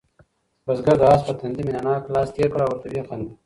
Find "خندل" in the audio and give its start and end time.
3.07-3.35